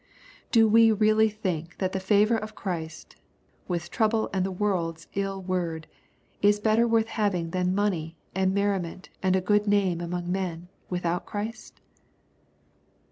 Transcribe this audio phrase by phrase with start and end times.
[0.51, 3.17] Do we really think that the favor of Christ,
[3.67, 5.85] with trouble and the world's ill word,
[6.41, 10.69] is better worth having than money, and merri ment^ and a good name among men,
[10.89, 11.81] without Christ